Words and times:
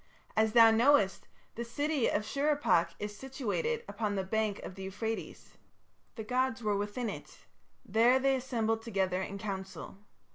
As 0.35 0.53
thou 0.53 0.71
knowest, 0.71 1.27
the 1.53 1.63
city 1.63 2.07
of 2.09 2.23
Shurippak 2.25 2.95
is 2.97 3.15
situated 3.15 3.83
upon 3.87 4.15
the 4.15 4.23
bank 4.23 4.57
of 4.63 4.73
the 4.73 4.81
Euphrates. 4.85 5.59
The 6.15 6.23
gods 6.23 6.63
were 6.63 6.75
within 6.75 7.07
it: 7.07 7.45
there 7.85 8.17
they 8.17 8.35
assembled 8.35 8.81
together 8.81 9.21
in 9.21 9.37
council. 9.37 9.99